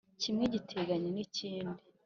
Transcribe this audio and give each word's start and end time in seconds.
kimwe 0.21 0.43
giteganye 0.53 1.09
n’ikindi; 1.11 1.79